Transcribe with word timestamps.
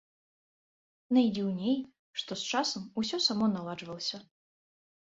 Найдзіўней, 1.17 1.77
што 2.23 2.31
з 2.45 2.51
часам 2.55 2.83
усё 3.05 3.17
само 3.29 3.45
наладжвалася. 3.57 4.17